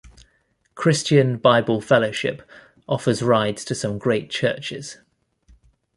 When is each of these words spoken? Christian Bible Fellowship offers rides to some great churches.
Christian 0.73 1.37
Bible 1.37 1.79
Fellowship 1.79 2.41
offers 2.89 3.21
rides 3.21 3.63
to 3.65 3.75
some 3.75 3.99
great 3.99 4.31
churches. 4.31 4.97